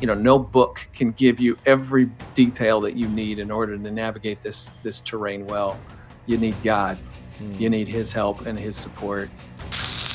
you 0.00 0.06
know 0.06 0.14
no 0.14 0.38
book 0.38 0.88
can 0.92 1.10
give 1.12 1.40
you 1.40 1.58
every 1.66 2.06
detail 2.34 2.80
that 2.80 2.96
you 2.96 3.08
need 3.08 3.38
in 3.38 3.50
order 3.50 3.76
to 3.76 3.90
navigate 3.90 4.40
this 4.40 4.70
this 4.82 5.00
terrain 5.00 5.46
well 5.46 5.78
you 6.26 6.36
need 6.36 6.60
god 6.62 6.98
mm. 7.40 7.60
you 7.60 7.68
need 7.68 7.88
his 7.88 8.12
help 8.12 8.46
and 8.46 8.58
his 8.58 8.76
support 8.76 9.28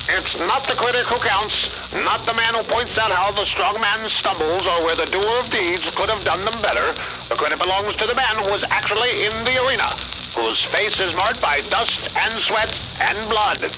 it's 0.10 0.38
not 0.38 0.68
the 0.68 0.74
critic 0.74 1.06
who 1.06 1.18
counts, 1.26 1.70
not 1.94 2.26
the 2.26 2.34
man 2.34 2.54
who 2.54 2.64
points 2.64 2.98
out 2.98 3.10
how 3.10 3.32
the 3.32 3.46
strong 3.46 3.80
man 3.80 4.10
stumbles 4.10 4.68
or 4.68 4.84
where 4.84 4.98
the 4.98 5.06
doer 5.06 5.40
of 5.40 5.50
deeds 5.50 5.90
could 5.96 6.10
have 6.10 6.22
done 6.26 6.44
them 6.44 6.62
better. 6.62 6.92
The 7.30 7.36
credit 7.36 7.58
belongs 7.58 7.96
to 7.96 8.06
the 8.06 8.14
man 8.14 8.36
who 8.44 8.54
is 8.54 8.66
actually 8.66 9.24
in 9.24 9.32
the 9.46 9.66
arena, 9.66 9.88
whose 10.36 10.62
face 10.66 11.00
is 11.00 11.16
marked 11.16 11.42
by 11.42 11.62
dust 11.70 12.10
and 12.18 12.38
sweat 12.40 12.78
and 13.00 13.30
blood. 13.30 13.72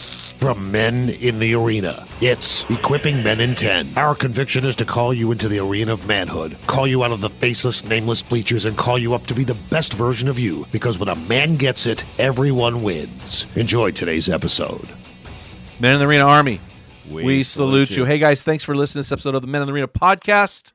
From 0.45 0.71
men 0.71 1.09
in 1.09 1.39
the 1.39 1.55
arena, 1.55 2.05
it's 2.21 2.69
Equipping 2.69 3.23
Men 3.23 3.41
in 3.41 3.55
10. 3.55 3.93
Our 3.97 4.13
conviction 4.13 4.63
is 4.63 4.75
to 4.75 4.85
call 4.85 5.11
you 5.11 5.31
into 5.31 5.47
the 5.47 5.57
arena 5.57 5.91
of 5.91 6.05
manhood, 6.05 6.55
call 6.67 6.85
you 6.85 7.03
out 7.03 7.09
of 7.09 7.19
the 7.19 7.31
faceless, 7.31 7.83
nameless 7.83 8.21
bleachers, 8.21 8.65
and 8.65 8.77
call 8.77 8.99
you 8.99 9.15
up 9.15 9.25
to 9.25 9.33
be 9.33 9.43
the 9.43 9.55
best 9.55 9.95
version 9.95 10.29
of 10.29 10.37
you. 10.37 10.67
Because 10.71 10.99
when 10.99 11.09
a 11.09 11.15
man 11.15 11.55
gets 11.55 11.87
it, 11.87 12.05
everyone 12.19 12.83
wins. 12.83 13.47
Enjoy 13.55 13.89
today's 13.89 14.29
episode. 14.29 14.87
Men 15.79 15.93
in 15.93 15.99
the 15.99 16.05
Arena 16.05 16.25
Army, 16.25 16.61
we, 17.09 17.23
we 17.23 17.41
salute, 17.41 17.87
salute 17.87 17.89
you. 17.89 18.03
you. 18.03 18.05
Hey 18.05 18.19
guys, 18.19 18.43
thanks 18.43 18.63
for 18.63 18.75
listening 18.75 19.01
to 19.01 19.09
this 19.09 19.11
episode 19.11 19.33
of 19.33 19.41
the 19.41 19.47
Men 19.47 19.63
in 19.63 19.67
the 19.67 19.73
Arena 19.73 19.87
podcast. 19.87 20.73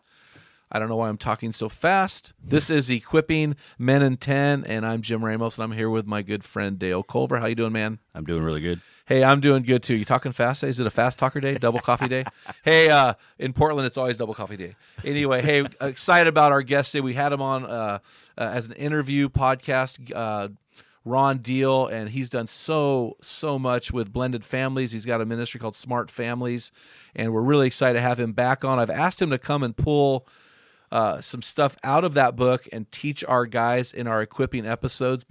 I 0.72 0.80
don't 0.80 0.88
know 0.88 0.96
why 0.96 1.08
I'm 1.08 1.16
talking 1.16 1.52
so 1.52 1.68
fast. 1.68 2.32
This 2.42 2.70
is 2.70 2.90
Equipping 2.90 3.54
Men 3.78 4.02
in 4.02 4.16
10, 4.16 4.64
and 4.64 4.84
I'm 4.84 5.00
Jim 5.00 5.24
Ramos, 5.24 5.58
and 5.58 5.62
I'm 5.62 5.72
here 5.72 5.90
with 5.90 6.06
my 6.06 6.22
good 6.22 6.42
friend 6.42 6.76
Dale 6.76 7.04
Culver. 7.04 7.38
How 7.38 7.46
you 7.46 7.54
doing, 7.54 7.72
man? 7.72 8.00
I'm 8.16 8.24
doing 8.24 8.42
really 8.42 8.60
good. 8.60 8.80
Hey, 9.10 9.24
I'm 9.24 9.40
doing 9.40 9.64
good 9.64 9.82
too. 9.82 9.96
You 9.96 10.04
talking 10.04 10.30
fast? 10.30 10.62
Is 10.62 10.78
it 10.78 10.86
a 10.86 10.90
fast 10.90 11.18
talker 11.18 11.40
day? 11.40 11.54
Double 11.54 11.80
coffee 11.80 12.06
day? 12.06 12.24
hey, 12.64 12.88
uh, 12.90 13.14
in 13.40 13.52
Portland, 13.52 13.84
it's 13.84 13.98
always 13.98 14.16
double 14.16 14.34
coffee 14.34 14.56
day. 14.56 14.76
Anyway, 15.04 15.42
hey, 15.42 15.66
excited 15.80 16.28
about 16.28 16.52
our 16.52 16.62
guest 16.62 16.92
today. 16.92 17.00
We 17.00 17.14
had 17.14 17.32
him 17.32 17.42
on 17.42 17.64
uh, 17.64 17.98
uh, 18.38 18.50
as 18.54 18.66
an 18.66 18.72
interview 18.74 19.28
podcast. 19.28 20.12
Uh, 20.14 20.50
Ron 21.04 21.38
Deal, 21.38 21.88
and 21.88 22.10
he's 22.10 22.30
done 22.30 22.46
so 22.46 23.16
so 23.20 23.58
much 23.58 23.90
with 23.90 24.12
blended 24.12 24.44
families. 24.44 24.92
He's 24.92 25.06
got 25.06 25.20
a 25.20 25.26
ministry 25.26 25.58
called 25.58 25.74
Smart 25.74 26.08
Families, 26.08 26.70
and 27.16 27.32
we're 27.32 27.40
really 27.40 27.66
excited 27.66 27.94
to 27.94 28.02
have 28.02 28.20
him 28.20 28.32
back 28.32 28.64
on. 28.64 28.78
I've 28.78 28.90
asked 28.90 29.20
him 29.20 29.30
to 29.30 29.38
come 29.38 29.64
and 29.64 29.76
pull 29.76 30.24
uh, 30.92 31.20
some 31.20 31.42
stuff 31.42 31.76
out 31.84 32.04
of 32.04 32.14
that 32.14 32.36
book 32.36 32.68
and 32.72 32.90
teach 32.90 33.24
our 33.24 33.46
guys 33.46 33.92
in 33.92 34.06
our 34.06 34.22
equipping 34.22 34.66
episodes. 34.66 35.24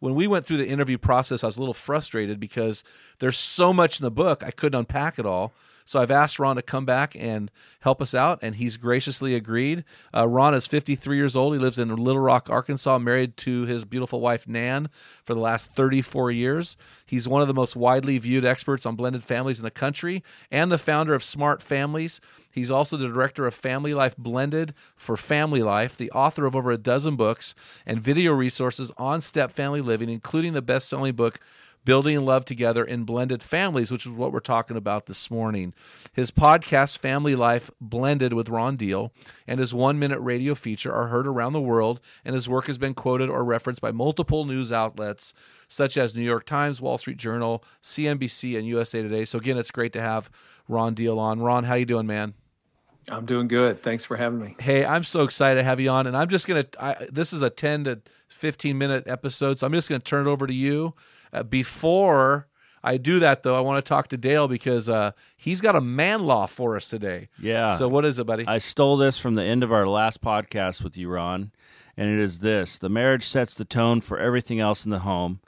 When 0.00 0.14
we 0.14 0.26
went 0.26 0.44
through 0.44 0.58
the 0.58 0.68
interview 0.68 0.98
process, 0.98 1.42
I 1.42 1.46
was 1.46 1.56
a 1.56 1.60
little 1.60 1.74
frustrated 1.74 2.38
because 2.38 2.84
there's 3.18 3.38
so 3.38 3.72
much 3.72 3.98
in 4.00 4.04
the 4.04 4.10
book 4.10 4.42
I 4.44 4.50
couldn't 4.50 4.78
unpack 4.78 5.18
it 5.18 5.26
all. 5.26 5.54
So 5.86 6.00
I've 6.00 6.10
asked 6.10 6.40
Ron 6.40 6.56
to 6.56 6.62
come 6.62 6.84
back 6.84 7.16
and 7.16 7.50
help 7.80 8.02
us 8.02 8.12
out, 8.12 8.40
and 8.42 8.56
he's 8.56 8.76
graciously 8.76 9.36
agreed. 9.36 9.84
Uh, 10.12 10.26
Ron 10.26 10.52
is 10.52 10.66
53 10.66 11.16
years 11.16 11.36
old. 11.36 11.54
He 11.54 11.60
lives 11.60 11.78
in 11.78 11.94
Little 11.94 12.20
Rock, 12.20 12.50
Arkansas, 12.50 12.98
married 12.98 13.36
to 13.38 13.62
his 13.62 13.84
beautiful 13.84 14.20
wife, 14.20 14.48
Nan, 14.48 14.88
for 15.22 15.32
the 15.32 15.40
last 15.40 15.72
34 15.76 16.32
years. 16.32 16.76
He's 17.06 17.28
one 17.28 17.40
of 17.40 17.46
the 17.46 17.54
most 17.54 17.76
widely 17.76 18.18
viewed 18.18 18.44
experts 18.44 18.84
on 18.84 18.96
blended 18.96 19.22
families 19.22 19.60
in 19.60 19.64
the 19.64 19.70
country 19.70 20.24
and 20.50 20.72
the 20.72 20.76
founder 20.76 21.14
of 21.14 21.22
Smart 21.22 21.62
Families. 21.62 22.20
He's 22.50 22.70
also 22.70 22.96
the 22.96 23.06
director 23.06 23.46
of 23.46 23.54
Family 23.54 23.94
Life 23.94 24.16
Blended 24.16 24.74
for 24.96 25.16
Family 25.16 25.62
Life, 25.62 25.96
the 25.96 26.10
author 26.10 26.46
of 26.46 26.56
over 26.56 26.72
a 26.72 26.78
dozen 26.78 27.14
books 27.14 27.54
and 27.84 28.00
video 28.00 28.32
resources 28.32 28.90
on 28.96 29.20
step 29.20 29.52
family 29.52 29.80
living, 29.80 30.08
including 30.08 30.52
the 30.52 30.62
best 30.62 30.88
selling 30.88 31.14
book 31.14 31.38
building 31.86 32.20
love 32.20 32.44
together 32.44 32.84
in 32.84 33.04
blended 33.04 33.42
families, 33.42 33.90
which 33.90 34.04
is 34.04 34.12
what 34.12 34.32
we're 34.32 34.40
talking 34.40 34.76
about 34.76 35.06
this 35.06 35.30
morning. 35.30 35.72
His 36.12 36.30
podcast, 36.30 36.98
Family 36.98 37.34
Life 37.34 37.70
Blended 37.80 38.34
with 38.34 38.50
Ron 38.50 38.76
Deal, 38.76 39.12
and 39.46 39.60
his 39.60 39.72
one 39.72 39.98
minute 39.98 40.18
radio 40.18 40.54
feature 40.54 40.92
are 40.92 41.06
heard 41.06 41.26
around 41.26 41.54
the 41.54 41.60
world, 41.60 42.00
and 42.24 42.34
his 42.34 42.48
work 42.48 42.66
has 42.66 42.76
been 42.76 42.92
quoted 42.92 43.30
or 43.30 43.44
referenced 43.44 43.80
by 43.80 43.92
multiple 43.92 44.44
news 44.44 44.70
outlets 44.70 45.32
such 45.68 45.96
as 45.96 46.14
New 46.14 46.22
York 46.22 46.44
Times, 46.44 46.80
Wall 46.80 46.98
Street 46.98 47.16
Journal, 47.16 47.64
CNBC, 47.82 48.58
and 48.58 48.66
USA 48.66 49.00
Today. 49.00 49.24
So 49.24 49.38
again, 49.38 49.56
it's 49.56 49.70
great 49.70 49.92
to 49.94 50.02
have 50.02 50.28
Ron 50.68 50.94
Deal 50.94 51.18
on. 51.20 51.40
Ron, 51.40 51.64
how 51.64 51.74
you 51.74 51.86
doing, 51.86 52.06
man? 52.06 52.34
I'm 53.08 53.24
doing 53.26 53.46
good. 53.46 53.80
Thanks 53.80 54.04
for 54.04 54.16
having 54.16 54.40
me. 54.40 54.56
Hey, 54.58 54.84
I'm 54.84 55.04
so 55.04 55.22
excited 55.22 55.60
to 55.60 55.64
have 55.64 55.78
you 55.78 55.90
on, 55.90 56.08
and 56.08 56.16
I'm 56.16 56.28
just 56.28 56.48
gonna. 56.48 56.66
I, 56.80 57.06
this 57.12 57.32
is 57.32 57.42
a 57.42 57.50
10 57.50 57.84
to 57.84 58.00
15 58.30 58.76
minute 58.76 59.04
episode, 59.06 59.60
so 59.60 59.66
I'm 59.68 59.72
just 59.72 59.88
gonna 59.88 60.00
turn 60.00 60.26
it 60.26 60.30
over 60.30 60.48
to 60.48 60.52
you 60.52 60.92
uh, 61.32 61.42
before 61.42 62.48
I 62.82 62.98
do 62.98 63.18
that, 63.18 63.42
though, 63.42 63.56
I 63.56 63.60
want 63.60 63.84
to 63.84 63.88
talk 63.88 64.08
to 64.08 64.16
Dale 64.16 64.46
because 64.46 64.88
uh, 64.88 65.10
he's 65.36 65.60
got 65.60 65.74
a 65.74 65.80
man 65.80 66.24
law 66.24 66.46
for 66.46 66.76
us 66.76 66.88
today. 66.88 67.28
Yeah. 67.40 67.70
So 67.70 67.88
what 67.88 68.04
is 68.04 68.18
it, 68.18 68.26
buddy? 68.26 68.46
I 68.46 68.58
stole 68.58 68.96
this 68.96 69.18
from 69.18 69.34
the 69.34 69.42
end 69.42 69.64
of 69.64 69.72
our 69.72 69.88
last 69.88 70.22
podcast 70.22 70.84
with 70.84 70.96
you, 70.96 71.08
Ron, 71.08 71.50
and 71.96 72.08
it 72.08 72.20
is 72.20 72.38
this: 72.38 72.78
the 72.78 72.88
marriage 72.88 73.24
sets 73.24 73.54
the 73.54 73.64
tone 73.64 74.00
for 74.00 74.18
everything 74.18 74.60
else 74.60 74.84
in 74.84 74.90
the 74.90 75.00
home. 75.00 75.40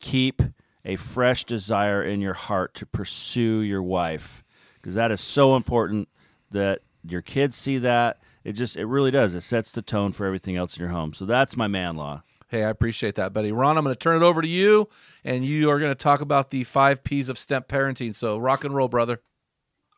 Keep 0.00 0.42
a 0.84 0.96
fresh 0.96 1.44
desire 1.44 2.02
in 2.02 2.20
your 2.20 2.34
heart 2.34 2.74
to 2.74 2.86
pursue 2.86 3.60
your 3.60 3.82
wife 3.82 4.44
because 4.76 4.94
that 4.94 5.10
is 5.10 5.20
so 5.20 5.56
important 5.56 6.08
that 6.50 6.80
your 7.06 7.20
kids 7.20 7.56
see 7.56 7.78
that 7.78 8.18
it 8.44 8.52
just 8.52 8.76
it 8.76 8.86
really 8.86 9.10
does 9.10 9.34
it 9.34 9.42
sets 9.42 9.70
the 9.72 9.82
tone 9.82 10.12
for 10.12 10.26
everything 10.26 10.56
else 10.56 10.76
in 10.76 10.80
your 10.80 10.90
home 10.90 11.12
so 11.12 11.24
that's 11.26 11.56
my 11.56 11.66
man 11.66 11.94
law 11.96 12.22
Hey, 12.48 12.64
I 12.64 12.70
appreciate 12.70 13.16
that, 13.16 13.34
buddy. 13.34 13.52
Ron, 13.52 13.76
I'm 13.76 13.84
going 13.84 13.94
to 13.94 13.98
turn 13.98 14.22
it 14.22 14.24
over 14.24 14.40
to 14.40 14.48
you, 14.48 14.88
and 15.22 15.44
you 15.44 15.68
are 15.68 15.78
going 15.78 15.90
to 15.90 15.94
talk 15.94 16.22
about 16.22 16.50
the 16.50 16.64
five 16.64 17.04
P's 17.04 17.28
of 17.28 17.38
step 17.38 17.68
parenting. 17.68 18.14
So 18.14 18.38
rock 18.38 18.64
and 18.64 18.74
roll, 18.74 18.88
brother. 18.88 19.20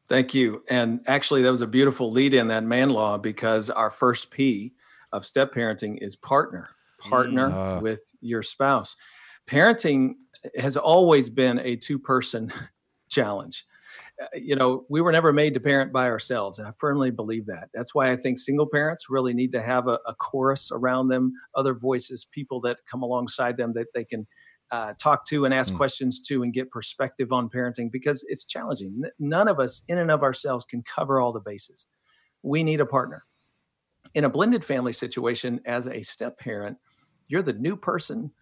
Thank 0.09 0.35
you. 0.35 0.65
And 0.69 1.01
actually, 1.07 1.43
that 1.43 1.51
was 1.51 1.61
a 1.61 1.69
beautiful 1.69 2.11
lead 2.11 2.35
in 2.35 2.49
that 2.49 2.65
man 2.65 2.91
law 2.91 3.19
because 3.19 3.71
our 3.71 3.91
first 3.91 4.33
P 4.33 4.73
of 5.13 5.25
step 5.25 5.55
parenting 5.55 5.99
is 6.01 6.17
partner. 6.17 6.71
Partner 6.99 7.51
uh. 7.53 7.81
with 7.81 8.01
your 8.21 8.43
spouse. 8.43 8.97
Parenting 9.47 10.15
has 10.59 10.77
always 10.77 11.29
been 11.29 11.61
a 11.61 11.77
two 11.77 12.01
person 12.01 12.53
challenge. 13.09 13.65
Uh, 14.21 14.27
you 14.35 14.55
know, 14.55 14.85
we 14.91 15.01
were 15.01 15.13
never 15.13 15.33
made 15.33 15.55
to 15.55 15.61
parent 15.61 15.93
by 15.93 16.07
ourselves. 16.07 16.59
And 16.59 16.69
I 16.69 16.73
firmly 16.79 17.11
believe 17.11 17.47
that. 17.47 17.69
That's 17.73 17.95
why 17.95 18.11
I 18.11 18.17
think 18.17 18.39
single 18.39 18.69
parents 18.69 19.07
really 19.09 19.33
need 19.33 19.53
to 19.53 19.63
have 19.63 19.89
a, 19.89 19.99
a 20.07 20.15
chorus 20.15 20.71
around 20.73 21.09
them, 21.09 21.33
other 21.55 21.75
voices, 21.75 22.25
people 22.25 22.61
that 22.63 22.81
come 22.91 23.03
alongside 23.03 23.57
them 23.57 23.73
that 23.75 23.89
they 23.95 24.05
can 24.05 24.27
uh, 24.71 24.95
talk 25.01 25.25
to 25.27 25.45
and 25.45 25.53
ask 25.53 25.73
mm. 25.73 25.77
questions 25.77 26.21
to 26.21 26.43
and 26.43 26.53
get 26.53 26.71
perspective 26.71 27.33
on 27.33 27.49
parenting 27.49 27.91
because 27.91 28.25
it's 28.29 28.45
challenging. 28.45 29.03
None 29.19 29.49
of 29.49 29.59
us, 29.59 29.83
in 29.89 29.99
and 29.99 30.11
of 30.11 30.23
ourselves, 30.23 30.65
can 30.65 30.83
cover 30.83 31.21
all 31.21 31.33
the 31.33 31.41
bases. 31.41 31.87
We 32.43 32.63
need 32.63 32.81
a 32.81 32.87
partner. 32.87 33.25
In 34.15 34.25
a 34.25 34.31
blended 34.31 34.65
family 34.65 34.93
situation, 34.93 35.61
as 35.67 35.87
a 35.87 36.03
step 36.03 36.39
parent, 36.39 36.79
you're 37.29 37.43
the 37.43 37.53
new 37.53 37.77
person 37.77 38.33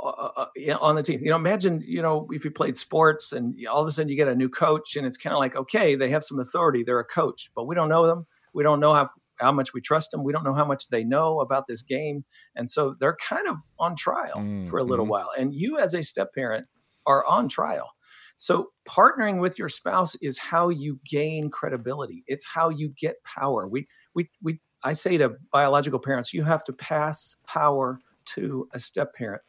uh, 0.00 0.30
uh 0.36 0.78
on 0.80 0.94
the 0.94 1.02
team. 1.02 1.20
You 1.22 1.30
know, 1.30 1.36
imagine, 1.36 1.82
you 1.86 2.02
know, 2.02 2.28
if 2.30 2.44
you 2.44 2.50
played 2.50 2.76
sports 2.76 3.32
and 3.32 3.56
all 3.66 3.80
of 3.82 3.88
a 3.88 3.90
sudden 3.90 4.08
you 4.08 4.16
get 4.16 4.28
a 4.28 4.34
new 4.34 4.48
coach 4.48 4.96
and 4.96 5.06
it's 5.06 5.16
kind 5.16 5.34
of 5.34 5.40
like, 5.40 5.56
okay, 5.56 5.94
they 5.94 6.10
have 6.10 6.24
some 6.24 6.38
authority. 6.38 6.82
They're 6.82 7.00
a 7.00 7.04
coach, 7.04 7.50
but 7.54 7.66
we 7.66 7.74
don't 7.74 7.88
know 7.88 8.06
them. 8.06 8.26
We 8.54 8.62
don't 8.62 8.80
know 8.80 8.94
how, 8.94 9.08
how 9.38 9.52
much 9.52 9.72
we 9.72 9.80
trust 9.80 10.10
them. 10.10 10.24
We 10.24 10.32
don't 10.32 10.44
know 10.44 10.54
how 10.54 10.64
much 10.64 10.88
they 10.88 11.04
know 11.04 11.40
about 11.40 11.66
this 11.66 11.82
game. 11.82 12.24
And 12.54 12.70
so 12.70 12.94
they're 12.98 13.16
kind 13.16 13.48
of 13.48 13.56
on 13.78 13.96
trial 13.96 14.36
mm-hmm. 14.36 14.68
for 14.68 14.78
a 14.78 14.84
little 14.84 15.04
mm-hmm. 15.04 15.10
while. 15.10 15.30
And 15.36 15.54
you, 15.54 15.78
as 15.78 15.94
a 15.94 16.02
step 16.02 16.34
parent, 16.34 16.66
are 17.06 17.24
on 17.26 17.48
trial. 17.48 17.90
So 18.36 18.68
partnering 18.88 19.40
with 19.40 19.58
your 19.58 19.68
spouse 19.68 20.14
is 20.16 20.38
how 20.38 20.68
you 20.68 21.00
gain 21.04 21.50
credibility. 21.50 22.22
It's 22.28 22.46
how 22.46 22.68
you 22.68 22.92
get 22.96 23.16
power. 23.24 23.66
We, 23.66 23.86
we, 24.14 24.30
we, 24.42 24.60
I 24.84 24.92
say 24.92 25.16
to 25.16 25.34
biological 25.52 25.98
parents, 25.98 26.32
you 26.32 26.44
have 26.44 26.62
to 26.64 26.72
pass 26.72 27.34
power 27.46 27.98
to 28.26 28.68
a 28.72 28.78
step 28.78 29.14
parent 29.14 29.42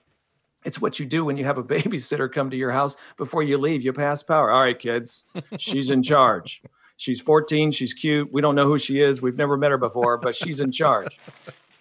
It's 0.66 0.82
what 0.82 1.00
you 1.00 1.06
do 1.06 1.24
when 1.26 1.38
you 1.38 1.46
have 1.46 1.58
a 1.58 1.64
babysitter 1.76 2.32
come 2.32 2.50
to 2.50 2.58
your 2.58 2.72
house 2.72 2.96
before 3.18 3.44
you 3.44 3.58
leave. 3.58 3.84
You 3.84 3.94
pass 3.94 4.24
power. 4.24 4.52
All 4.52 4.62
right, 4.62 4.78
kids, 4.78 5.26
she's 5.58 5.90
in 5.90 6.04
charge. 6.04 6.62
She's 6.98 7.22
14. 7.22 7.72
She's 7.72 7.94
cute. 7.94 8.32
We 8.34 8.42
don't 8.42 8.56
know 8.56 8.68
who 8.68 8.78
she 8.78 9.00
is. 9.02 9.22
We've 9.22 9.38
never 9.38 9.56
met 9.58 9.72
her 9.72 9.78
before, 9.78 10.18
but 10.18 10.36
she's 10.36 10.60
in 10.60 10.72
charge. 10.72 11.18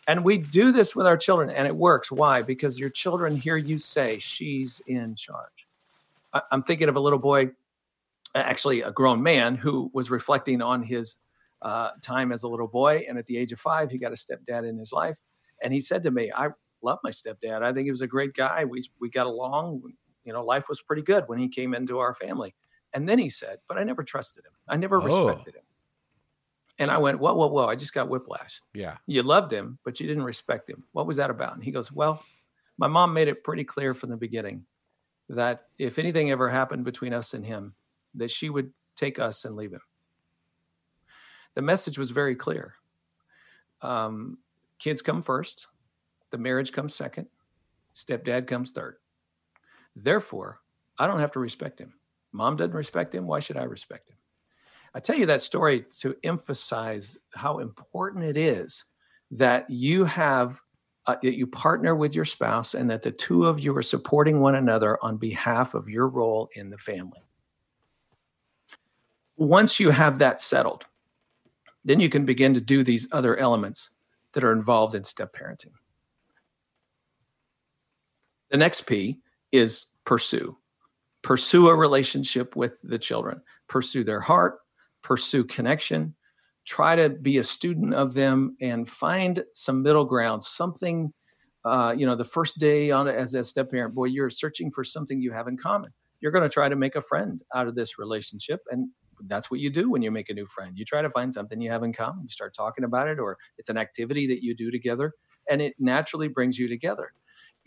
And 0.06 0.24
we 0.24 0.38
do 0.38 0.70
this 0.72 0.94
with 0.94 1.06
our 1.06 1.16
children, 1.16 1.50
and 1.50 1.66
it 1.66 1.74
works. 1.76 2.10
Why? 2.12 2.40
Because 2.42 2.78
your 2.78 2.88
children 2.88 3.36
hear 3.36 3.56
you 3.56 3.78
say, 3.78 4.18
She's 4.20 4.80
in 4.86 5.16
charge. 5.16 5.66
I- 6.32 6.42
I'm 6.52 6.62
thinking 6.62 6.88
of 6.88 6.94
a 6.96 7.00
little 7.00 7.18
boy, 7.18 7.50
actually, 8.34 8.82
a 8.82 8.92
grown 8.92 9.22
man, 9.22 9.56
who 9.56 9.90
was 9.92 10.08
reflecting 10.10 10.62
on 10.62 10.84
his 10.84 11.18
uh, 11.62 11.90
time 12.00 12.30
as 12.30 12.44
a 12.44 12.48
little 12.48 12.68
boy. 12.68 13.04
And 13.08 13.18
at 13.18 13.26
the 13.26 13.36
age 13.38 13.50
of 13.52 13.58
five, 13.58 13.90
he 13.90 13.98
got 13.98 14.12
a 14.12 14.14
stepdad 14.14 14.66
in 14.68 14.78
his 14.78 14.92
life. 14.92 15.20
And 15.62 15.72
he 15.72 15.80
said 15.80 16.04
to 16.04 16.10
me, 16.12 16.30
I 16.34 16.50
love 16.82 16.98
my 17.02 17.10
stepdad. 17.10 17.62
I 17.62 17.72
think 17.72 17.84
he 17.84 17.90
was 17.90 18.02
a 18.02 18.06
great 18.06 18.34
guy. 18.34 18.64
We, 18.64 18.82
we 19.00 19.08
got 19.10 19.26
along. 19.26 19.82
You 20.24 20.32
know, 20.32 20.44
life 20.44 20.68
was 20.68 20.80
pretty 20.82 21.02
good 21.02 21.24
when 21.26 21.38
he 21.38 21.48
came 21.48 21.74
into 21.74 21.98
our 21.98 22.14
family. 22.14 22.54
And 22.94 23.08
then 23.08 23.18
he 23.18 23.28
said, 23.28 23.58
But 23.68 23.78
I 23.78 23.84
never 23.84 24.02
trusted 24.02 24.44
him. 24.44 24.52
I 24.68 24.76
never 24.76 25.00
Oh. 25.00 25.26
respected 25.26 25.56
him. 25.56 25.62
And 26.78 26.90
I 26.90 26.98
went, 26.98 27.18
Whoa, 27.18 27.34
whoa, 27.34 27.48
whoa. 27.48 27.66
I 27.66 27.74
just 27.74 27.92
got 27.94 28.08
whiplash. 28.08 28.60
Yeah. 28.74 28.96
You 29.06 29.22
loved 29.22 29.52
him, 29.52 29.78
but 29.84 29.98
you 30.00 30.06
didn't 30.06 30.22
respect 30.24 30.68
him. 30.70 30.84
What 30.92 31.06
was 31.06 31.16
that 31.16 31.30
about? 31.30 31.54
And 31.54 31.64
he 31.64 31.70
goes, 31.70 31.90
Well, 31.90 32.22
my 32.76 32.86
mom 32.86 33.12
made 33.12 33.28
it 33.28 33.42
pretty 33.42 33.64
clear 33.64 33.94
from 33.94 34.10
the 34.10 34.16
beginning 34.16 34.64
that 35.28 35.66
if 35.78 35.98
anything 35.98 36.30
ever 36.30 36.48
happened 36.48 36.84
between 36.84 37.12
us 37.12 37.34
and 37.34 37.44
him, 37.44 37.74
that 38.14 38.30
she 38.30 38.48
would 38.50 38.72
take 38.96 39.18
us 39.18 39.44
and 39.44 39.56
leave 39.56 39.72
him. 39.72 39.80
The 41.54 41.62
message 41.62 41.98
was 41.98 42.10
very 42.10 42.34
clear. 42.36 42.74
Um, 43.82 44.38
kids 44.78 45.02
come 45.02 45.22
first, 45.22 45.66
the 46.30 46.38
marriage 46.38 46.72
comes 46.72 46.94
second, 46.94 47.26
stepdad 47.94 48.46
comes 48.46 48.72
third. 48.72 48.96
Therefore, 49.96 50.60
I 50.98 51.06
don't 51.06 51.20
have 51.20 51.32
to 51.32 51.40
respect 51.40 51.80
him. 51.80 51.94
Mom 52.32 52.56
doesn't 52.56 52.74
respect 52.74 53.14
him. 53.14 53.26
Why 53.26 53.40
should 53.40 53.56
I 53.56 53.64
respect 53.64 54.10
him? 54.10 54.16
I 54.94 55.00
tell 55.00 55.16
you 55.16 55.26
that 55.26 55.42
story 55.42 55.84
to 56.00 56.16
emphasize 56.24 57.18
how 57.34 57.58
important 57.58 58.24
it 58.24 58.36
is 58.36 58.84
that 59.30 59.68
you 59.68 60.04
have 60.04 60.60
uh, 61.06 61.16
that 61.22 61.38
you 61.38 61.46
partner 61.46 61.94
with 61.94 62.14
your 62.14 62.26
spouse 62.26 62.74
and 62.74 62.90
that 62.90 63.00
the 63.00 63.10
two 63.10 63.46
of 63.46 63.58
you 63.60 63.74
are 63.74 63.82
supporting 63.82 64.40
one 64.40 64.54
another 64.54 64.98
on 65.02 65.16
behalf 65.16 65.72
of 65.72 65.88
your 65.88 66.06
role 66.06 66.50
in 66.54 66.68
the 66.68 66.76
family. 66.76 67.22
Once 69.36 69.80
you 69.80 69.88
have 69.88 70.18
that 70.18 70.38
settled, 70.38 70.84
then 71.82 71.98
you 71.98 72.10
can 72.10 72.26
begin 72.26 72.52
to 72.52 72.60
do 72.60 72.84
these 72.84 73.08
other 73.10 73.36
elements 73.38 73.90
that 74.32 74.44
are 74.44 74.52
involved 74.52 74.94
in 74.94 75.02
step 75.02 75.34
parenting. 75.34 75.72
The 78.50 78.56
next 78.56 78.82
P 78.82 79.20
is 79.52 79.86
pursue. 80.04 80.56
Pursue 81.22 81.68
a 81.68 81.76
relationship 81.76 82.56
with 82.56 82.80
the 82.82 82.98
children, 82.98 83.42
pursue 83.68 84.04
their 84.04 84.20
heart, 84.20 84.58
pursue 85.02 85.44
connection, 85.44 86.14
try 86.66 86.94
to 86.96 87.08
be 87.08 87.38
a 87.38 87.44
student 87.44 87.94
of 87.94 88.14
them 88.14 88.56
and 88.60 88.88
find 88.88 89.42
some 89.52 89.82
middle 89.82 90.04
ground, 90.04 90.42
something. 90.42 91.12
Uh, 91.64 91.94
you 91.96 92.06
know, 92.06 92.14
the 92.14 92.24
first 92.24 92.58
day 92.58 92.90
on 92.90 93.08
as 93.08 93.34
a 93.34 93.42
step 93.42 93.70
parent, 93.70 93.94
boy, 93.94 94.04
you're 94.04 94.30
searching 94.30 94.70
for 94.70 94.84
something 94.84 95.20
you 95.20 95.32
have 95.32 95.48
in 95.48 95.56
common. 95.56 95.90
You're 96.20 96.32
going 96.32 96.48
to 96.48 96.52
try 96.52 96.68
to 96.68 96.76
make 96.76 96.94
a 96.94 97.02
friend 97.02 97.42
out 97.54 97.68
of 97.68 97.74
this 97.74 97.98
relationship, 97.98 98.60
and 98.70 98.88
that's 99.26 99.50
what 99.50 99.60
you 99.60 99.70
do 99.70 99.90
when 99.90 100.02
you 100.02 100.10
make 100.10 100.30
a 100.30 100.34
new 100.34 100.46
friend. 100.46 100.78
You 100.78 100.84
try 100.84 101.02
to 101.02 101.10
find 101.10 101.32
something 101.32 101.60
you 101.60 101.70
have 101.70 101.82
in 101.82 101.92
common. 101.92 102.22
You 102.22 102.28
start 102.28 102.54
talking 102.54 102.84
about 102.84 103.08
it, 103.08 103.18
or 103.18 103.38
it's 103.56 103.68
an 103.68 103.76
activity 103.76 104.26
that 104.28 104.42
you 104.42 104.54
do 104.54 104.70
together, 104.70 105.12
and 105.50 105.60
it 105.60 105.74
naturally 105.78 106.28
brings 106.28 106.58
you 106.58 106.68
together. 106.68 107.12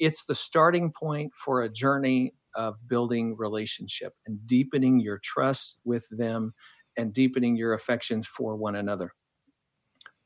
It's 0.01 0.25
the 0.25 0.35
starting 0.35 0.91
point 0.91 1.33
for 1.35 1.61
a 1.61 1.69
journey 1.69 2.33
of 2.55 2.75
building 2.87 3.37
relationship 3.37 4.13
and 4.25 4.45
deepening 4.47 4.99
your 4.99 5.19
trust 5.19 5.79
with 5.85 6.05
them 6.09 6.53
and 6.97 7.13
deepening 7.13 7.55
your 7.55 7.73
affections 7.73 8.25
for 8.25 8.55
one 8.55 8.75
another. 8.75 9.13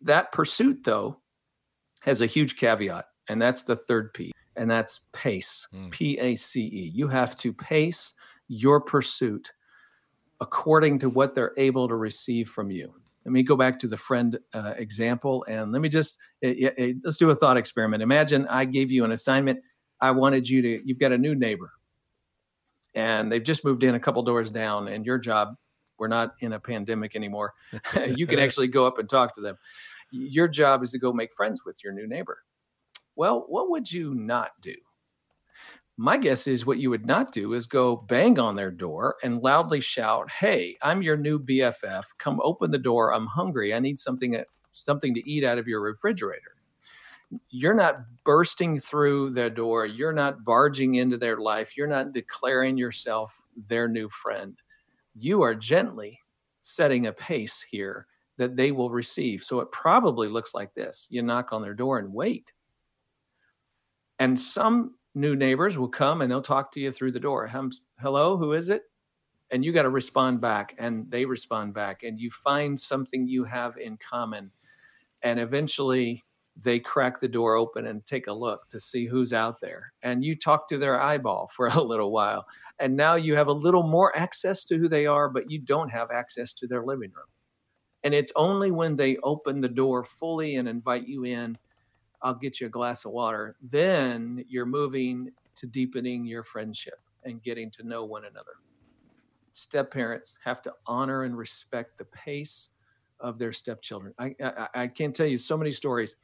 That 0.02 0.32
pursuit, 0.32 0.86
though, 0.86 1.20
has 2.04 2.22
a 2.22 2.26
huge 2.26 2.56
caveat, 2.56 3.06
and 3.28 3.42
that's 3.42 3.66
the 3.66 3.76
third 3.76 4.14
P, 4.14 4.32
and 4.56 4.72
that's 4.72 5.02
pace. 5.12 5.68
Mm. 5.74 5.92
P 5.92 6.18
A 6.20 6.36
C 6.36 6.62
E. 6.62 6.92
You 6.94 7.10
have 7.10 7.36
to 7.38 7.52
pace 7.52 8.14
your 8.48 8.80
pursuit 8.80 9.52
according 10.40 11.00
to 11.00 11.10
what 11.10 11.36
they're 11.36 11.54
able 11.58 11.90
to 11.90 11.96
receive 11.96 12.48
from 12.50 12.72
you. 12.72 12.94
Let 13.26 13.32
me 13.32 13.44
go 13.44 13.56
back 13.56 13.80
to 13.80 13.88
the 13.88 13.98
friend 13.98 14.38
uh, 14.54 14.74
example, 14.78 15.46
and 15.48 15.72
let 15.72 15.82
me 15.82 15.90
just 15.90 16.20
eh, 16.44 16.70
eh, 16.78 16.94
let's 17.04 17.18
do 17.18 17.30
a 17.30 17.36
thought 17.36 17.58
experiment. 17.58 18.04
Imagine 18.04 18.48
I 18.48 18.66
gave 18.66 18.92
you 18.92 19.04
an 19.04 19.12
assignment. 19.12 19.60
I 20.00 20.12
wanted 20.12 20.48
you 20.48 20.62
to. 20.62 20.88
You've 20.88 21.00
got 21.00 21.12
a 21.12 21.18
new 21.18 21.34
neighbor, 21.34 21.72
and 22.94 23.32
they've 23.32 23.44
just 23.44 23.66
moved 23.66 23.84
in 23.84 23.96
a 23.96 24.00
couple 24.00 24.22
doors 24.24 24.52
down, 24.52 24.88
and 24.88 25.06
your 25.06 25.18
job 25.18 25.56
we're 25.98 26.08
not 26.08 26.36
in 26.40 26.54
a 26.54 26.60
pandemic 26.60 27.16
anymore. 27.16 27.54
you 28.16 28.28
can 28.28 28.40
actually 28.46 28.68
go 28.68 28.86
up 28.86 29.00
and 29.00 29.10
talk 29.10 29.34
to 29.36 29.42
them. 29.42 29.58
Your 30.12 30.48
job 30.48 30.84
is 30.84 30.92
to 30.92 31.00
go 31.00 31.14
make 31.14 31.34
friends 31.34 31.64
with 31.66 31.78
your 31.84 31.94
new 31.94 32.08
neighbor. 32.08 32.40
Well, 33.16 33.46
what 33.48 33.70
would 33.70 33.92
you 33.92 34.14
not 34.14 34.52
do? 34.62 34.76
My 35.98 36.18
guess 36.18 36.48
is 36.48 36.66
what 36.66 36.78
you 36.80 36.90
would 36.90 37.06
not 37.06 37.32
do 37.32 37.54
is 37.54 37.68
go 37.68 37.96
bang 37.96 38.38
on 38.38 38.56
their 38.56 38.72
door 38.72 39.16
and 39.24 39.42
loudly 39.42 39.82
shout, 39.82 40.30
"Hey, 40.30 40.78
I'm 40.82 41.02
your 41.02 41.18
new 41.18 41.40
BFF. 41.40 42.06
Come 42.18 42.40
open 42.44 42.72
the 42.72 42.78
door. 42.78 43.14
I'm 43.14 43.28
hungry. 43.28 43.74
I 43.74 43.80
need 43.80 44.00
something 44.00 44.36
uh, 44.36 44.44
something 44.72 45.14
to 45.16 45.30
eat 45.30 45.44
out 45.46 45.58
of 45.58 45.68
your 45.68 45.82
refrigerator." 45.82 46.56
You're 47.50 47.74
not 47.76 48.02
bursting 48.24 48.80
through 48.80 49.32
their 49.32 49.50
door. 49.50 49.86
You're 49.86 50.14
not 50.14 50.46
barging 50.46 50.96
into 50.96 51.18
their 51.18 51.38
life. 51.38 51.78
You're 51.78 51.88
not 51.88 52.12
declaring 52.14 52.78
yourself 52.78 53.44
their 53.56 53.88
new 53.88 54.10
friend 54.10 54.58
you 55.18 55.42
are 55.42 55.56
gently 55.56 56.20
setting 56.62 57.08
a 57.08 57.14
pace 57.14 57.62
here 57.70 58.08
that 58.38 58.56
they 58.56 58.72
will 58.72 58.90
receive. 58.90 59.44
So 59.44 59.60
it 59.62 59.72
probably 59.72 60.28
looks 60.28 60.54
like 60.54 60.74
this 60.74 61.08
you 61.10 61.22
knock 61.22 61.54
on 61.54 61.62
their 61.62 61.74
door 61.74 62.00
and 62.00 62.14
wait. 62.14 62.54
And 64.20 64.40
some 64.40 64.96
new 65.16 65.36
neighbors 65.36 65.78
will 65.78 65.90
come 65.90 66.22
and 66.22 66.30
they'll 66.30 66.42
talk 66.42 66.72
to 66.74 66.80
you 66.80 66.92
through 66.92 67.12
the 67.14 67.20
door. 67.20 67.52
Hello, 68.00 68.38
who 68.38 68.54
is 68.54 68.70
it? 68.70 68.84
And 69.52 69.64
you 69.64 69.72
got 69.72 69.84
to 69.84 69.90
respond 69.90 70.42
back, 70.42 70.76
and 70.80 71.10
they 71.10 71.24
respond 71.26 71.74
back, 71.74 72.04
and 72.04 72.20
you 72.20 72.32
find 72.32 72.80
something 72.80 73.28
you 73.28 73.44
have 73.44 73.78
in 73.78 73.98
common. 73.98 74.52
And 75.22 75.40
eventually, 75.40 76.24
they 76.58 76.80
crack 76.80 77.20
the 77.20 77.28
door 77.28 77.56
open 77.56 77.86
and 77.86 78.06
take 78.06 78.28
a 78.28 78.34
look 78.34 78.68
to 78.70 78.80
see 78.80 79.06
who's 79.06 79.34
out 79.34 79.60
there. 79.62 79.94
And 80.02 80.24
you 80.24 80.36
talk 80.36 80.68
to 80.70 80.78
their 80.78 81.00
eyeball 81.00 81.48
for 81.56 81.68
a 81.68 81.82
little 81.82 82.12
while. 82.12 82.48
And 82.80 82.96
now 82.96 83.16
you 83.16 83.36
have 83.36 83.48
a 83.48 83.54
little 83.54 83.84
more 83.84 84.18
access 84.18 84.66
to 84.66 84.78
who 84.78 84.88
they 84.88 85.06
are, 85.06 85.30
but 85.30 85.50
you 85.50 85.60
don't 85.60 85.90
have 85.92 86.12
access 86.12 86.54
to 86.54 86.68
their 86.68 86.84
living 86.84 87.12
room. 87.16 87.28
And 88.04 88.14
it's 88.14 88.32
only 88.36 88.72
when 88.72 88.96
they 88.96 89.18
open 89.18 89.62
the 89.62 89.70
door 89.70 90.04
fully 90.04 90.56
and 90.56 90.68
invite 90.68 91.08
you 91.08 91.24
in, 91.24 91.58
I'll 92.26 92.34
get 92.34 92.60
you 92.60 92.68
a 92.68 92.70
glass 92.70 93.06
of 93.06 93.14
water, 93.14 93.56
then 93.62 94.44
you're 94.50 94.66
moving 94.66 95.32
to 95.56 95.68
deepening 95.68 96.26
your 96.26 96.44
friendship 96.44 97.00
and 97.24 97.42
getting 97.42 97.72
to 97.72 97.84
know 97.84 98.04
one 98.04 98.26
another. 98.26 98.54
Step 99.54 99.92
parents 99.92 100.38
have 100.44 100.62
to 100.64 100.74
honor 100.86 101.24
and 101.24 101.38
respect 101.38 101.98
the 101.98 102.06
pace 102.06 102.70
of 103.22 103.38
their 103.38 103.54
stepchildren. 103.54 104.14
I, 104.20 104.36
I, 104.44 104.68
I 104.76 104.88
can't 104.88 105.16
tell 105.16 105.26
you 105.26 105.38
so 105.38 105.56
many 105.56 105.72
stories 105.72 106.18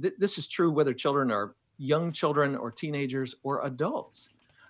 th- 0.00 0.14
this 0.18 0.38
is 0.38 0.48
true 0.48 0.70
whether 0.70 0.92
children 0.92 1.30
are 1.30 1.54
young 1.78 2.12
children 2.12 2.56
or 2.56 2.70
teenagers 2.70 3.34
or 3.42 3.64
adults. 3.66 4.28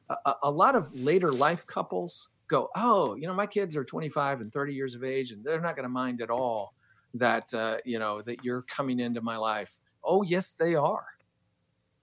A, 0.09 0.35
a, 0.45 0.51
lot 0.51 0.75
of 0.75 0.93
later 0.95 1.33
life 1.33 1.67
couples 1.67 2.29
go, 2.49 2.69
oh, 2.77 3.17
you 3.17 3.27
know, 3.27 3.35
my 3.35 3.47
kids 3.47 3.77
are 3.77 3.85
25 3.85 4.41
and 4.41 4.53
30 4.53 4.75
years 4.75 4.95
of 4.95 5.03
age, 5.03 5.33
and 5.33 5.45
they're 5.45 5.61
not 5.61 5.75
going 5.77 5.85
to 5.85 5.91
mind 5.91 6.23
at 6.23 6.31
all 6.31 6.75
that 7.15 7.53
uh, 7.55 7.79
you 7.85 7.99
know 7.99 8.21
that 8.23 8.45
you're 8.45 8.63
coming 8.63 9.01
into 9.01 9.21
my 9.21 9.37
life. 9.37 9.79
Oh, 10.07 10.23
yes, 10.23 10.55
they 10.55 10.75
are. 10.75 11.07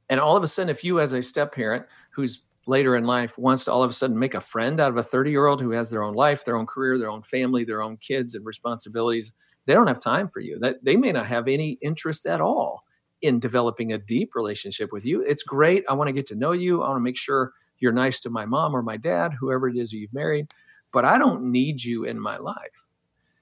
And 0.09 0.19
all 0.19 0.35
of 0.35 0.43
a 0.43 0.47
sudden, 0.47 0.69
if 0.69 0.83
you, 0.83 0.99
as 0.99 1.13
a 1.13 1.23
step 1.23 1.55
parent 1.55 1.85
who's 2.11 2.41
later 2.67 2.95
in 2.95 3.05
life, 3.05 3.37
wants 3.37 3.65
to 3.65 3.71
all 3.71 3.83
of 3.83 3.89
a 3.89 3.93
sudden 3.93 4.17
make 4.17 4.33
a 4.33 4.41
friend 4.41 4.79
out 4.79 4.91
of 4.91 4.97
a 4.97 5.03
30 5.03 5.31
year 5.31 5.47
old 5.47 5.61
who 5.61 5.71
has 5.71 5.89
their 5.89 6.03
own 6.03 6.13
life, 6.13 6.45
their 6.45 6.57
own 6.57 6.65
career, 6.65 6.97
their 6.97 7.09
own 7.09 7.23
family, 7.23 7.63
their 7.63 7.81
own 7.81 7.97
kids 7.97 8.35
and 8.35 8.45
responsibilities, 8.45 9.33
they 9.65 9.73
don't 9.73 9.87
have 9.87 9.99
time 9.99 10.29
for 10.29 10.39
you. 10.39 10.59
That 10.59 10.83
they 10.83 10.95
may 10.95 11.11
not 11.11 11.25
have 11.27 11.47
any 11.47 11.77
interest 11.81 12.25
at 12.25 12.41
all 12.41 12.83
in 13.21 13.39
developing 13.39 13.91
a 13.93 13.97
deep 13.97 14.35
relationship 14.35 14.91
with 14.91 15.05
you. 15.05 15.21
It's 15.21 15.43
great. 15.43 15.83
I 15.89 15.93
want 15.93 16.09
to 16.09 16.13
get 16.13 16.27
to 16.27 16.35
know 16.35 16.51
you. 16.51 16.81
I 16.81 16.89
want 16.89 16.97
to 16.97 17.03
make 17.03 17.17
sure 17.17 17.53
you're 17.79 17.93
nice 17.93 18.19
to 18.21 18.29
my 18.29 18.45
mom 18.45 18.75
or 18.75 18.81
my 18.81 18.97
dad, 18.97 19.33
whoever 19.39 19.67
it 19.67 19.77
is 19.77 19.93
you've 19.93 20.13
married, 20.13 20.53
but 20.91 21.05
I 21.05 21.17
don't 21.17 21.51
need 21.51 21.83
you 21.83 22.03
in 22.03 22.19
my 22.19 22.37
life. 22.37 22.87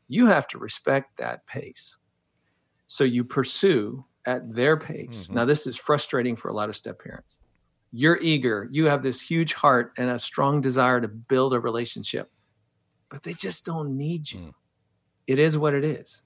You 0.07 0.27
have 0.27 0.47
to 0.49 0.57
respect 0.57 1.17
that 1.17 1.45
pace. 1.47 1.97
So 2.87 3.03
you 3.03 3.23
pursue 3.23 4.05
at 4.25 4.53
their 4.53 4.77
pace. 4.77 5.25
Mm-hmm. 5.25 5.35
Now, 5.35 5.45
this 5.45 5.67
is 5.67 5.77
frustrating 5.77 6.35
for 6.35 6.49
a 6.49 6.53
lot 6.53 6.69
of 6.69 6.75
step 6.75 7.01
parents. 7.03 7.39
You're 7.91 8.19
eager, 8.21 8.69
you 8.71 8.85
have 8.85 9.03
this 9.03 9.21
huge 9.21 9.53
heart 9.53 9.91
and 9.97 10.09
a 10.09 10.19
strong 10.19 10.61
desire 10.61 11.01
to 11.01 11.07
build 11.07 11.53
a 11.53 11.59
relationship, 11.59 12.31
but 13.09 13.23
they 13.23 13.33
just 13.33 13.65
don't 13.65 13.97
need 13.97 14.31
you. 14.31 14.39
Mm. 14.39 14.53
It 15.27 15.39
is 15.39 15.57
what 15.57 15.73
it 15.73 15.83
is. 15.83 16.21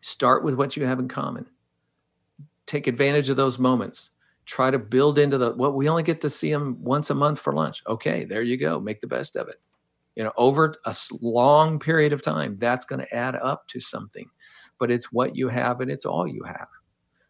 Start 0.00 0.44
with 0.44 0.54
what 0.54 0.76
you 0.76 0.86
have 0.86 1.00
in 1.00 1.08
common 1.08 1.46
take 2.68 2.86
advantage 2.86 3.30
of 3.30 3.36
those 3.36 3.58
moments 3.58 4.10
try 4.44 4.70
to 4.70 4.78
build 4.78 5.18
into 5.18 5.36
the 5.38 5.48
what 5.48 5.58
well, 5.58 5.72
we 5.72 5.88
only 5.88 6.02
get 6.02 6.20
to 6.20 6.30
see 6.30 6.52
them 6.52 6.76
once 6.80 7.10
a 7.10 7.14
month 7.14 7.40
for 7.40 7.52
lunch 7.52 7.82
okay 7.88 8.24
there 8.24 8.42
you 8.42 8.56
go 8.56 8.78
make 8.78 9.00
the 9.00 9.06
best 9.06 9.34
of 9.34 9.48
it 9.48 9.56
you 10.14 10.22
know 10.22 10.32
over 10.36 10.74
a 10.84 10.94
long 11.20 11.78
period 11.78 12.12
of 12.12 12.22
time 12.22 12.54
that's 12.56 12.84
going 12.84 13.00
to 13.00 13.14
add 13.14 13.34
up 13.34 13.66
to 13.66 13.80
something 13.80 14.28
but 14.78 14.90
it's 14.90 15.10
what 15.10 15.34
you 15.34 15.48
have 15.48 15.80
and 15.80 15.90
it's 15.90 16.04
all 16.04 16.26
you 16.26 16.42
have 16.44 16.68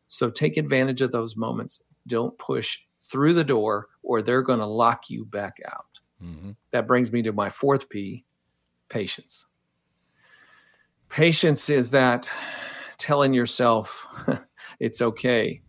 so 0.08 0.30
take 0.30 0.56
advantage 0.56 1.00
of 1.00 1.12
those 1.12 1.36
moments 1.36 1.82
don't 2.06 2.36
push 2.38 2.80
through 3.00 3.32
the 3.32 3.44
door 3.44 3.88
or 4.02 4.20
they're 4.20 4.42
going 4.42 4.58
to 4.58 4.66
lock 4.66 5.08
you 5.08 5.24
back 5.24 5.58
out 5.66 6.00
mm-hmm. 6.22 6.50
that 6.72 6.86
brings 6.86 7.12
me 7.12 7.22
to 7.22 7.32
my 7.32 7.48
fourth 7.48 7.88
p 7.88 8.24
patience 8.88 9.46
patience 11.08 11.70
is 11.70 11.90
that 11.90 12.30
telling 12.98 13.32
yourself 13.32 14.06
it's 14.80 15.00
okay 15.00 15.62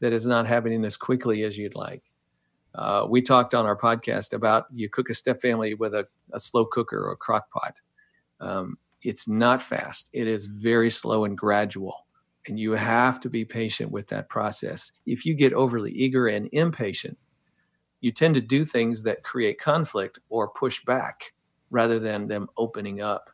that 0.00 0.12
it's 0.12 0.26
not 0.26 0.46
happening 0.46 0.84
as 0.84 0.96
quickly 0.96 1.42
as 1.42 1.56
you'd 1.56 1.74
like. 1.74 2.02
Uh, 2.74 3.06
we 3.08 3.22
talked 3.22 3.54
on 3.54 3.64
our 3.64 3.76
podcast 3.76 4.32
about 4.32 4.66
you 4.72 4.88
cook 4.88 5.08
a 5.08 5.14
step 5.14 5.40
family 5.40 5.74
with 5.74 5.94
a, 5.94 6.06
a 6.32 6.40
slow 6.40 6.64
cooker 6.64 6.98
or 6.98 7.12
a 7.12 7.16
crock 7.16 7.50
pot. 7.50 7.80
Um, 8.40 8.78
it's 9.02 9.28
not 9.28 9.62
fast, 9.62 10.10
it 10.12 10.26
is 10.26 10.46
very 10.46 10.90
slow 10.90 11.24
and 11.24 11.36
gradual. 11.38 12.05
And 12.48 12.58
you 12.58 12.72
have 12.72 13.20
to 13.20 13.30
be 13.30 13.44
patient 13.44 13.90
with 13.90 14.08
that 14.08 14.28
process. 14.28 14.92
If 15.04 15.26
you 15.26 15.34
get 15.34 15.52
overly 15.52 15.92
eager 15.92 16.28
and 16.28 16.48
impatient, 16.52 17.18
you 18.00 18.12
tend 18.12 18.34
to 18.34 18.40
do 18.40 18.64
things 18.64 19.02
that 19.02 19.24
create 19.24 19.58
conflict 19.58 20.18
or 20.28 20.48
push 20.48 20.84
back 20.84 21.32
rather 21.70 21.98
than 21.98 22.28
them 22.28 22.48
opening 22.56 23.00
up. 23.00 23.30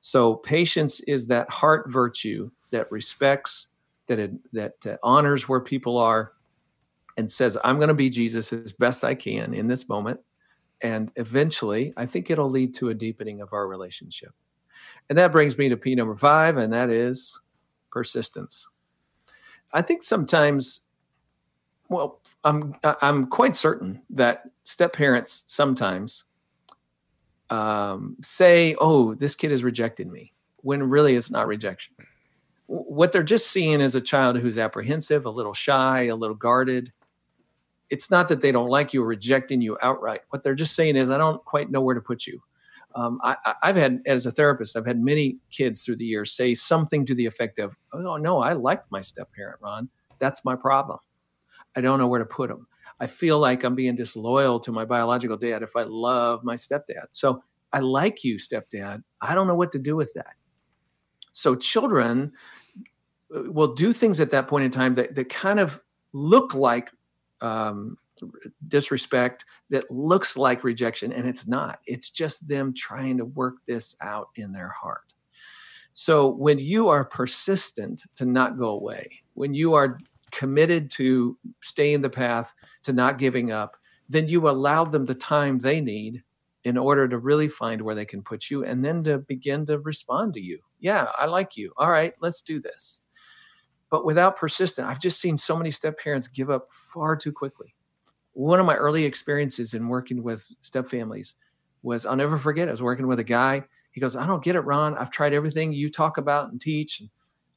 So, 0.00 0.34
patience 0.34 1.00
is 1.00 1.28
that 1.28 1.48
heart 1.48 1.90
virtue 1.90 2.50
that 2.70 2.90
respects 2.90 3.68
that 4.06 4.18
it, 4.18 4.52
that 4.52 4.86
uh, 4.86 4.96
honors 5.02 5.48
where 5.48 5.60
people 5.60 5.96
are 5.96 6.32
and 7.16 7.30
says 7.30 7.56
i'm 7.64 7.76
going 7.76 7.88
to 7.88 7.94
be 7.94 8.10
jesus 8.10 8.52
as 8.52 8.72
best 8.72 9.04
i 9.04 9.14
can 9.14 9.54
in 9.54 9.68
this 9.68 9.88
moment 9.88 10.20
and 10.80 11.12
eventually 11.16 11.92
i 11.96 12.04
think 12.04 12.30
it'll 12.30 12.48
lead 12.48 12.74
to 12.74 12.88
a 12.88 12.94
deepening 12.94 13.40
of 13.40 13.52
our 13.52 13.68
relationship 13.68 14.32
and 15.08 15.16
that 15.16 15.32
brings 15.32 15.56
me 15.56 15.68
to 15.68 15.76
p 15.76 15.94
number 15.94 16.16
five 16.16 16.56
and 16.56 16.72
that 16.72 16.90
is 16.90 17.40
persistence 17.92 18.68
i 19.72 19.82
think 19.82 20.02
sometimes 20.02 20.86
well 21.88 22.20
i'm 22.44 22.74
i'm 23.00 23.26
quite 23.26 23.54
certain 23.54 24.02
that 24.10 24.44
step 24.64 24.92
parents 24.92 25.44
sometimes 25.46 26.24
um, 27.50 28.16
say 28.22 28.74
oh 28.80 29.14
this 29.14 29.34
kid 29.34 29.50
has 29.50 29.62
rejected 29.62 30.10
me 30.10 30.32
when 30.62 30.82
really 30.82 31.16
it's 31.16 31.30
not 31.30 31.46
rejection 31.46 31.94
what 32.72 33.12
they're 33.12 33.22
just 33.22 33.50
seeing 33.50 33.82
is 33.82 33.94
a 33.94 34.00
child 34.00 34.38
who's 34.38 34.56
apprehensive, 34.56 35.26
a 35.26 35.30
little 35.30 35.52
shy, 35.52 36.04
a 36.04 36.16
little 36.16 36.36
guarded. 36.36 36.90
It's 37.90 38.10
not 38.10 38.28
that 38.28 38.40
they 38.40 38.50
don't 38.50 38.70
like 38.70 38.94
you 38.94 39.02
or 39.02 39.06
rejecting 39.06 39.60
you 39.60 39.76
outright. 39.82 40.22
What 40.30 40.42
they're 40.42 40.54
just 40.54 40.74
saying 40.74 40.96
is, 40.96 41.10
I 41.10 41.18
don't 41.18 41.44
quite 41.44 41.70
know 41.70 41.82
where 41.82 41.94
to 41.94 42.00
put 42.00 42.26
you. 42.26 42.42
Um, 42.94 43.20
I, 43.22 43.36
have 43.62 43.76
had, 43.76 44.02
as 44.06 44.26
a 44.26 44.30
therapist, 44.30 44.76
I've 44.76 44.86
had 44.86 45.00
many 45.00 45.38
kids 45.50 45.84
through 45.84 45.96
the 45.96 46.04
years 46.04 46.32
say 46.32 46.54
something 46.54 47.04
to 47.06 47.14
the 47.14 47.26
effect 47.26 47.58
of, 47.58 47.76
"Oh 47.92 48.16
no, 48.16 48.40
I 48.40 48.52
like 48.52 48.82
my 48.90 49.00
step 49.00 49.32
parent, 49.32 49.60
Ron. 49.60 49.88
That's 50.18 50.44
my 50.44 50.56
problem. 50.56 50.98
I 51.74 51.80
don't 51.80 51.98
know 51.98 52.06
where 52.06 52.18
to 52.18 52.26
put 52.26 52.48
them. 52.48 52.66
I 53.00 53.06
feel 53.06 53.38
like 53.38 53.64
I'm 53.64 53.74
being 53.74 53.96
disloyal 53.96 54.60
to 54.60 54.72
my 54.72 54.84
biological 54.84 55.36
dad 55.36 55.62
if 55.62 55.74
I 55.74 55.82
love 55.82 56.44
my 56.44 56.54
stepdad. 56.54 57.06
So 57.12 57.42
I 57.72 57.80
like 57.80 58.22
you, 58.24 58.36
stepdad. 58.36 59.02
I 59.20 59.34
don't 59.34 59.46
know 59.46 59.54
what 59.54 59.72
to 59.72 59.78
do 59.78 59.96
with 59.96 60.12
that. 60.14 60.34
So 61.32 61.54
children 61.54 62.32
uh, 63.34 63.50
will 63.50 63.74
do 63.74 63.92
things 63.92 64.20
at 64.20 64.30
that 64.30 64.48
point 64.48 64.64
in 64.66 64.70
time 64.70 64.94
that, 64.94 65.14
that 65.14 65.30
kind 65.30 65.58
of 65.58 65.80
look 66.12 66.54
like 66.54 66.90
um, 67.40 67.96
disrespect, 68.68 69.44
that 69.70 69.90
looks 69.90 70.36
like 70.36 70.64
rejection, 70.64 71.12
and 71.12 71.28
it's 71.28 71.46
not. 71.46 71.80
It's 71.86 72.10
just 72.10 72.48
them 72.48 72.74
trying 72.74 73.18
to 73.18 73.24
work 73.24 73.56
this 73.66 73.96
out 74.00 74.28
in 74.36 74.52
their 74.52 74.68
heart. 74.68 75.14
So 75.92 76.28
when 76.28 76.58
you 76.58 76.88
are 76.88 77.04
persistent 77.04 78.04
to 78.14 78.24
not 78.24 78.58
go 78.58 78.70
away, 78.70 79.22
when 79.34 79.54
you 79.54 79.74
are 79.74 79.98
committed 80.30 80.90
to 80.90 81.36
stay 81.60 81.92
in 81.92 82.00
the 82.00 82.10
path, 82.10 82.54
to 82.84 82.92
not 82.92 83.18
giving 83.18 83.52
up, 83.52 83.76
then 84.08 84.28
you 84.28 84.48
allow 84.48 84.84
them 84.84 85.04
the 85.04 85.14
time 85.14 85.58
they 85.58 85.80
need 85.80 86.22
in 86.64 86.78
order 86.78 87.08
to 87.08 87.18
really 87.18 87.48
find 87.48 87.82
where 87.82 87.94
they 87.94 88.04
can 88.04 88.22
put 88.22 88.50
you 88.50 88.64
and 88.64 88.84
then 88.84 89.02
to 89.04 89.18
begin 89.18 89.66
to 89.66 89.78
respond 89.80 90.32
to 90.34 90.40
you. 90.40 90.60
Yeah, 90.80 91.08
I 91.18 91.26
like 91.26 91.56
you. 91.56 91.72
All 91.76 91.90
right, 91.90 92.14
let's 92.20 92.42
do 92.42 92.60
this. 92.60 93.00
But 93.90 94.06
without 94.06 94.36
persistence, 94.36 94.88
I've 94.88 95.00
just 95.00 95.20
seen 95.20 95.36
so 95.36 95.56
many 95.56 95.70
step 95.70 95.98
parents 95.98 96.28
give 96.28 96.50
up 96.50 96.70
far 96.70 97.16
too 97.16 97.32
quickly. 97.32 97.74
One 98.32 98.60
of 98.60 98.66
my 98.66 98.76
early 98.76 99.04
experiences 99.04 99.74
in 99.74 99.88
working 99.88 100.22
with 100.22 100.46
step 100.60 100.88
families 100.88 101.36
was 101.82 102.06
I'll 102.06 102.16
never 102.16 102.38
forget. 102.38 102.68
I 102.68 102.70
was 102.70 102.82
working 102.82 103.06
with 103.06 103.18
a 103.18 103.24
guy. 103.24 103.64
He 103.92 104.00
goes, 104.00 104.16
I 104.16 104.26
don't 104.26 104.42
get 104.42 104.56
it, 104.56 104.60
Ron. 104.60 104.96
I've 104.96 105.10
tried 105.10 105.34
everything 105.34 105.72
you 105.72 105.90
talk 105.90 106.16
about 106.16 106.50
and 106.50 106.60
teach. 106.60 107.00
And 107.00 107.10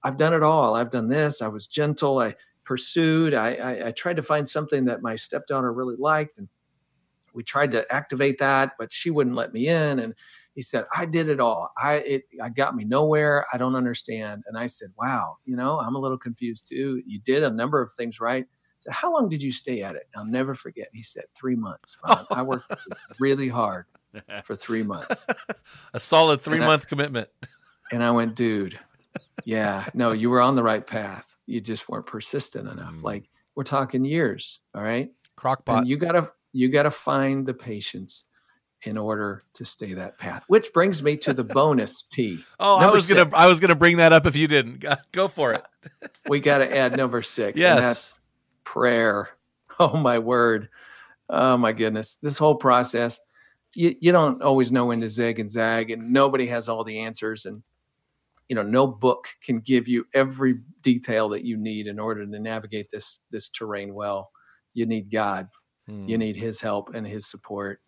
I've 0.04 0.18
done 0.18 0.34
it 0.34 0.44
all. 0.44 0.76
I've 0.76 0.90
done 0.90 1.08
this. 1.08 1.42
I 1.42 1.48
was 1.48 1.68
gentle. 1.68 2.20
I 2.20 2.36
pursued. 2.64 3.34
I, 3.34 3.54
I, 3.54 3.88
I 3.88 3.92
tried 3.92 4.18
to 4.18 4.24
find 4.24 4.48
something 4.48 4.86
that 4.86 5.02
my 5.02 5.16
stepdaughter 5.16 5.72
really 5.72 5.96
liked. 5.98 6.38
And 6.38 6.50
we 7.34 7.44
tried 7.44 7.72
to 7.72 7.86
activate 7.94 8.40
that, 8.40 8.74
but 8.80 8.92
she 8.92 9.12
wouldn't 9.12 9.36
let 9.36 9.54
me 9.54 9.68
in. 9.68 10.00
And 10.00 10.14
he 10.56 10.62
said, 10.62 10.86
I 10.96 11.06
did 11.06 11.28
it 11.28 11.40
all. 11.40 11.72
I 11.78 11.96
it 11.96 12.24
I 12.42 12.50
got 12.50 12.76
me 12.76 12.86
nowhere. 12.86 13.46
I 13.54 13.58
don't 13.58 13.76
understand. 13.76 14.44
And 14.48 14.58
I 14.58 14.68
said, 14.68 14.90
Wow, 14.98 15.38
you 15.46 15.56
know, 15.56 15.80
I'm 15.80 15.96
a 15.96 16.00
little 16.00 16.18
confused 16.18 16.68
too. 16.70 17.04
You 17.06 17.20
did 17.20 17.44
a 17.44 17.50
number 17.50 17.82
of 17.82 17.92
things 17.92 18.20
right. 18.20 18.46
Said, 18.86 18.94
How 18.94 19.14
long 19.14 19.30
did 19.30 19.44
you 19.44 19.52
stay 19.52 19.82
at 19.82 19.96
it? 19.96 20.08
I'll 20.16 20.26
never 20.26 20.54
forget. 20.54 20.90
He 20.94 21.04
said, 21.04 21.26
Three 21.36 21.56
months. 21.56 21.98
I 22.32 22.42
worked 22.42 22.74
really 23.20 23.50
hard 23.50 23.86
for 24.44 24.56
three 24.56 24.84
months. 24.84 25.26
a 25.94 26.00
solid 26.00 26.42
three 26.42 26.58
and 26.58 26.68
month 26.68 26.84
I, 26.88 26.90
commitment. 26.90 27.30
And 27.92 28.04
I 28.04 28.10
went, 28.10 28.34
dude, 28.34 28.80
yeah, 29.44 29.88
no, 29.94 30.12
you 30.12 30.32
were 30.32 30.42
on 30.42 30.56
the 30.56 30.64
right 30.64 30.86
path. 30.86 31.36
You 31.46 31.62
just 31.62 31.88
weren't 31.88 32.08
persistent 32.08 32.68
enough. 32.68 32.96
Mm. 32.96 33.04
Like 33.04 33.30
we're 33.54 33.64
talking 33.64 34.04
years. 34.04 34.60
All 34.74 34.82
right. 34.82 35.12
Crockpot. 35.38 35.78
And 35.78 35.88
you 35.88 35.96
gotta 35.96 36.32
you 36.56 36.70
got 36.70 36.84
to 36.84 36.92
find 36.92 37.46
the 37.46 37.54
patience 37.54 38.24
in 38.84 38.98
order 38.98 39.44
to 39.56 39.66
stay 39.66 39.94
that 39.94 40.18
path. 40.18 40.46
Which 40.48 40.72
brings 40.74 41.04
me 41.04 41.18
to 41.18 41.34
the 41.34 41.44
bonus 41.44 42.04
P. 42.14 42.40
oh, 42.60 42.78
I 42.78 42.90
was 42.90 43.12
going 43.12 43.30
to 43.30 43.38
I 43.38 43.48
was 43.48 43.60
going 43.60 43.70
to 43.70 43.76
bring 43.76 43.98
that 43.98 44.14
up 44.14 44.26
if 44.26 44.36
you 44.36 44.48
didn't. 44.48 44.86
Go 45.12 45.28
for 45.28 45.54
it. 45.54 45.64
we 46.30 46.40
got 46.40 46.60
to 46.60 46.78
add 46.78 46.96
number 46.96 47.22
6 47.22 47.60
yes. 47.60 48.22
Prayer. 48.66 49.30
Oh 49.78 49.98
my 49.98 50.20
word. 50.20 50.70
Oh 51.30 51.58
my 51.58 51.74
goodness. 51.74 52.16
This 52.24 52.38
whole 52.38 52.56
process 52.56 53.20
you, 53.74 53.94
you 54.00 54.14
don't 54.14 54.42
always 54.42 54.72
know 54.72 54.86
when 54.86 55.02
to 55.02 55.10
zig 55.10 55.38
and 55.38 55.50
zag 55.50 55.92
and 55.92 56.14
nobody 56.14 56.48
has 56.48 56.70
all 56.70 56.86
the 56.86 57.00
answers 57.00 57.46
and 57.46 57.62
you 58.48 58.56
know 58.56 58.62
no 58.64 58.88
book 58.88 59.28
can 59.44 59.58
give 59.58 59.90
you 59.90 60.06
every 60.14 60.60
detail 60.82 61.28
that 61.28 61.44
you 61.44 61.58
need 61.58 61.88
in 61.88 62.00
order 62.00 62.26
to 62.26 62.40
navigate 62.40 62.88
this 62.90 63.20
this 63.32 63.50
terrain 63.50 63.94
well. 63.94 64.30
You 64.74 64.86
need 64.86 65.12
God 65.12 65.50
Mm. 65.90 66.10
You 66.10 66.18
need 66.18 66.36
his 66.36 66.62
help 66.62 66.94
and 66.94 67.06
his 67.06 67.28
support. 67.28 67.82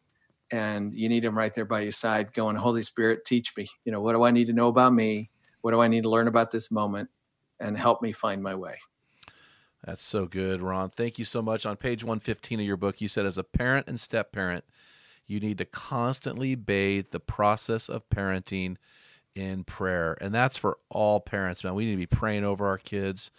And 0.52 0.94
you 0.94 1.10
need 1.10 1.26
him 1.26 1.38
right 1.38 1.54
there 1.54 1.66
by 1.66 1.82
your 1.82 1.92
side, 1.92 2.34
going, 2.34 2.56
Holy 2.56 2.84
Spirit, 2.84 3.26
teach 3.26 3.54
me. 3.58 3.68
You 3.84 3.92
know, 3.92 4.02
what 4.02 4.14
do 4.14 4.24
I 4.24 4.32
need 4.32 4.48
to 4.48 4.54
know 4.54 4.70
about 4.70 4.94
me? 4.94 5.30
What 5.62 5.72
do 5.72 5.82
I 5.82 5.88
need 5.88 6.04
to 6.04 6.10
learn 6.10 6.28
about 6.28 6.52
this 6.52 6.72
moment? 6.72 7.10
And 7.60 7.78
help 7.78 8.02
me 8.02 8.14
find 8.14 8.42
my 8.42 8.56
way. 8.56 8.78
That's 9.88 10.04
so 10.04 10.26
good, 10.26 10.62
Ron. 10.62 10.90
Thank 10.90 11.18
you 11.18 11.24
so 11.24 11.42
much. 11.42 11.66
On 11.66 11.78
page 11.78 12.04
115 12.04 12.60
of 12.60 12.66
your 12.66 12.76
book, 12.76 13.00
you 13.00 13.08
said, 13.08 13.26
as 13.26 13.38
a 13.38 13.44
parent 13.44 13.88
and 13.88 13.98
step 13.98 14.34
parent, 14.34 14.66
you 15.28 15.40
need 15.40 15.58
to 15.60 15.66
constantly 15.66 16.56
bathe 16.56 17.06
the 17.12 17.22
process 17.22 17.88
of 17.88 18.10
parenting 18.10 18.76
in 19.34 19.64
prayer. 19.64 20.18
And 20.20 20.36
that's 20.36 20.58
for 20.58 20.78
all 20.90 21.22
parents, 21.22 21.64
man. 21.64 21.74
We 21.74 21.86
need 21.86 21.92
to 21.92 21.98
be 21.98 22.06
praying 22.06 22.44
over 22.44 22.68
our 22.68 22.78
kids. 22.78 23.32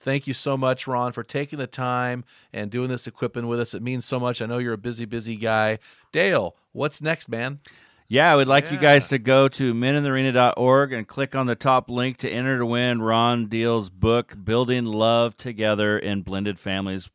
Thank 0.00 0.26
you 0.26 0.34
so 0.34 0.56
much, 0.56 0.88
Ron, 0.88 1.12
for 1.12 1.22
taking 1.22 1.60
the 1.60 1.68
time 1.68 2.24
and 2.52 2.72
doing 2.72 2.88
this 2.88 3.06
equipment 3.06 3.46
with 3.46 3.60
us. 3.60 3.72
It 3.72 3.80
means 3.80 4.04
so 4.04 4.18
much. 4.18 4.42
I 4.42 4.46
know 4.46 4.58
you're 4.58 4.72
a 4.72 4.78
busy, 4.78 5.04
busy 5.04 5.36
guy. 5.36 5.78
Dale, 6.10 6.56
what's 6.72 7.00
next, 7.02 7.28
man? 7.28 7.60
Yeah, 8.06 8.30
I 8.30 8.36
would 8.36 8.48
like 8.48 8.66
yeah. 8.66 8.72
you 8.72 8.78
guys 8.78 9.08
to 9.08 9.18
go 9.18 9.48
to 9.48 9.72
meninthearena.org 9.72 10.92
and 10.92 11.08
click 11.08 11.34
on 11.34 11.46
the 11.46 11.54
top 11.54 11.88
link 11.88 12.18
to 12.18 12.30
enter 12.30 12.58
to 12.58 12.66
win 12.66 13.00
Ron 13.00 13.46
Deal's 13.46 13.88
book, 13.88 14.34
Building 14.44 14.84
Love 14.84 15.38
Together 15.38 15.98
in 15.98 16.20
Blended 16.20 16.58
Families 16.58 17.08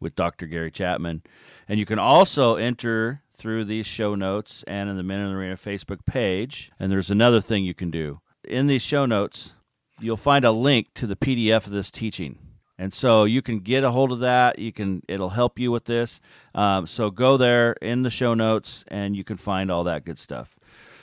with 0.00 0.14
Dr. 0.14 0.46
Gary 0.46 0.70
Chapman. 0.70 1.22
And 1.68 1.78
you 1.78 1.84
can 1.84 1.98
also 1.98 2.56
enter 2.56 3.22
through 3.32 3.64
these 3.64 3.86
show 3.86 4.14
notes 4.14 4.62
and 4.66 4.88
in 4.88 4.96
the 4.96 5.02
Men 5.02 5.20
in 5.20 5.28
the 5.28 5.36
Arena 5.36 5.56
Facebook 5.56 6.06
page. 6.06 6.72
And 6.80 6.90
there's 6.90 7.10
another 7.10 7.42
thing 7.42 7.64
you 7.64 7.74
can 7.74 7.90
do. 7.90 8.20
In 8.44 8.66
these 8.66 8.82
show 8.82 9.04
notes, 9.04 9.52
you'll 10.00 10.16
find 10.16 10.46
a 10.46 10.52
link 10.52 10.88
to 10.94 11.06
the 11.06 11.16
PDF 11.16 11.66
of 11.66 11.70
this 11.72 11.90
teaching. 11.90 12.38
And 12.80 12.92
so 12.92 13.24
you 13.24 13.42
can 13.42 13.58
get 13.60 13.84
a 13.84 13.90
hold 13.90 14.10
of 14.10 14.20
that. 14.20 14.58
You 14.58 14.72
can 14.72 15.02
it'll 15.06 15.28
help 15.28 15.58
you 15.58 15.70
with 15.70 15.84
this. 15.84 16.20
Um, 16.54 16.86
so 16.86 17.10
go 17.10 17.36
there 17.36 17.72
in 17.74 18.02
the 18.02 18.10
show 18.10 18.32
notes, 18.32 18.84
and 18.88 19.14
you 19.14 19.22
can 19.22 19.36
find 19.36 19.70
all 19.70 19.84
that 19.84 20.04
good 20.04 20.18
stuff. 20.18 20.56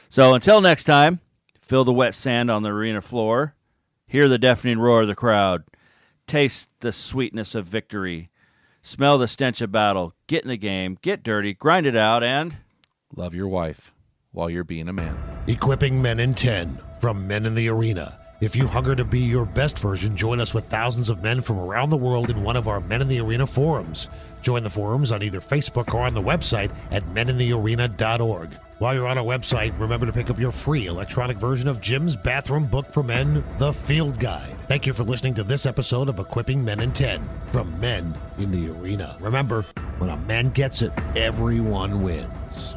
So 0.09 0.33
until 0.33 0.59
next 0.59 0.85
time, 0.85 1.19
feel 1.59 1.83
the 1.83 1.93
wet 1.93 2.15
sand 2.15 2.49
on 2.49 2.63
the 2.63 2.69
arena 2.69 3.01
floor, 3.01 3.53
hear 4.07 4.27
the 4.27 4.39
deafening 4.39 4.79
roar 4.79 5.03
of 5.03 5.07
the 5.07 5.15
crowd, 5.15 5.65
taste 6.25 6.69
the 6.79 6.91
sweetness 6.91 7.53
of 7.53 7.67
victory, 7.67 8.31
Smell 8.87 9.17
the 9.17 9.27
stench 9.27 9.59
of 9.59 9.69
battle. 9.69 10.13
Get 10.27 10.43
in 10.43 10.47
the 10.47 10.55
game. 10.55 10.97
Get 11.01 11.21
dirty. 11.21 11.53
Grind 11.53 11.85
it 11.85 11.97
out 11.97 12.23
and. 12.23 12.55
Love 13.13 13.33
your 13.33 13.49
wife 13.49 13.93
while 14.31 14.49
you're 14.49 14.63
being 14.63 14.87
a 14.87 14.93
man. 14.93 15.17
Equipping 15.45 16.01
Men 16.01 16.21
in 16.21 16.33
10 16.33 16.79
from 17.01 17.27
Men 17.27 17.45
in 17.45 17.53
the 17.53 17.67
Arena. 17.67 18.17
If 18.39 18.55
you 18.55 18.67
hunger 18.67 18.95
to 18.95 19.03
be 19.03 19.21
your 19.21 19.45
best 19.45 19.79
version, 19.79 20.15
join 20.15 20.39
us 20.39 20.53
with 20.53 20.65
thousands 20.65 21.09
of 21.09 21.23
men 21.23 21.41
from 21.41 21.57
around 21.57 21.89
the 21.89 21.97
world 21.97 22.29
in 22.29 22.43
one 22.43 22.55
of 22.55 22.67
our 22.67 22.79
Men 22.79 23.01
in 23.01 23.07
the 23.07 23.19
Arena 23.19 23.47
forums. 23.47 24.09
Join 24.43 24.61
the 24.61 24.69
forums 24.69 25.11
on 25.11 25.23
either 25.23 25.41
Facebook 25.41 25.91
or 25.91 26.01
on 26.01 26.13
the 26.13 26.21
website 26.21 26.69
at 26.91 27.03
meninthearena.org. 27.07 28.49
While 28.77 28.93
you're 28.93 29.07
on 29.07 29.17
our 29.17 29.23
website, 29.23 29.73
remember 29.79 30.05
to 30.05 30.13
pick 30.13 30.29
up 30.29 30.37
your 30.37 30.51
free 30.51 30.85
electronic 30.85 31.37
version 31.37 31.67
of 31.67 31.81
Jim's 31.81 32.15
bathroom 32.15 32.67
book 32.67 32.85
for 32.85 33.01
men, 33.01 33.43
The 33.57 33.73
Field 33.73 34.19
Guide. 34.19 34.55
Thank 34.67 34.85
you 34.85 34.93
for 34.93 35.03
listening 35.03 35.33
to 35.33 35.43
this 35.43 35.65
episode 35.65 36.07
of 36.07 36.19
Equipping 36.19 36.63
Men 36.63 36.81
in 36.81 36.91
10 36.91 37.27
from 37.51 37.79
Men 37.79 38.15
in 38.37 38.51
the 38.51 38.69
Arena. 38.69 39.17
Remember, 39.19 39.65
when 39.97 40.11
a 40.11 40.17
man 40.17 40.51
gets 40.51 40.83
it, 40.83 40.91
everyone 41.15 42.03
wins. 42.03 42.76